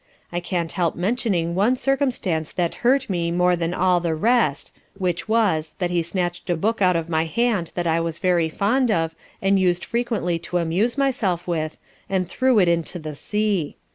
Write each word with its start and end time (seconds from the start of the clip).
I 0.31 0.39
can't 0.39 0.71
help 0.71 0.95
mentioning 0.95 1.53
one 1.53 1.75
circumstance 1.75 2.51
that 2.53 2.73
hurt 2.81 3.07
me 3.07 3.29
more 3.29 3.55
than 3.55 3.71
all 3.71 3.99
the 3.99 4.15
rest, 4.15 4.73
which 4.97 5.29
was, 5.29 5.75
that 5.77 5.91
he 5.91 6.01
snatched 6.01 6.49
a 6.49 6.55
book 6.57 6.81
out 6.81 6.95
of 6.95 7.07
my 7.07 7.25
hand 7.25 7.71
that 7.75 7.85
I 7.85 7.99
was 7.99 8.17
very 8.17 8.49
fond 8.49 8.89
of, 8.89 9.13
and 9.43 9.59
used 9.59 9.85
frequently 9.85 10.39
to 10.39 10.57
amuse 10.57 10.97
myself 10.97 11.47
with, 11.47 11.77
and 12.09 12.27
threw 12.27 12.57
it 12.57 12.67
into 12.67 12.97
the 12.97 13.13
sea. 13.13 13.75